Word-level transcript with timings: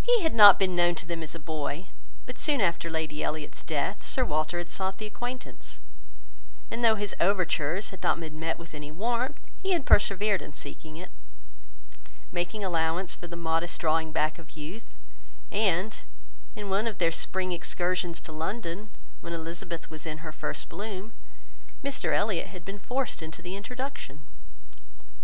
He 0.00 0.22
had 0.22 0.32
not 0.32 0.60
been 0.60 0.76
known 0.76 0.94
to 0.94 1.04
them 1.06 1.24
as 1.24 1.34
a 1.34 1.40
boy; 1.40 1.88
but 2.24 2.38
soon 2.38 2.60
after 2.60 2.88
Lady 2.88 3.20
Elliot's 3.24 3.64
death, 3.64 4.06
Sir 4.06 4.24
Walter 4.24 4.58
had 4.58 4.70
sought 4.70 4.98
the 4.98 5.06
acquaintance, 5.08 5.80
and 6.70 6.84
though 6.84 6.94
his 6.94 7.16
overtures 7.18 7.88
had 7.88 8.00
not 8.00 8.20
been 8.20 8.38
met 8.38 8.60
with 8.60 8.74
any 8.74 8.92
warmth, 8.92 9.42
he 9.60 9.72
had 9.72 9.84
persevered 9.86 10.40
in 10.40 10.52
seeking 10.54 10.98
it, 10.98 11.10
making 12.30 12.62
allowance 12.62 13.16
for 13.16 13.26
the 13.26 13.34
modest 13.34 13.80
drawing 13.80 14.12
back 14.12 14.38
of 14.38 14.56
youth; 14.56 14.94
and, 15.50 15.96
in 16.54 16.70
one 16.70 16.86
of 16.86 16.98
their 16.98 17.10
spring 17.10 17.50
excursions 17.50 18.20
to 18.20 18.30
London, 18.30 18.88
when 19.20 19.32
Elizabeth 19.32 19.90
was 19.90 20.06
in 20.06 20.18
her 20.18 20.30
first 20.30 20.68
bloom, 20.68 21.12
Mr 21.82 22.14
Elliot 22.14 22.46
had 22.46 22.64
been 22.64 22.78
forced 22.78 23.20
into 23.20 23.42
the 23.42 23.56
introduction. 23.56 24.20